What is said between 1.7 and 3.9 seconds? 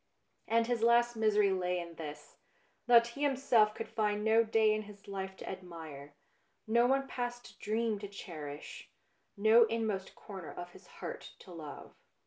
in this: that he himself could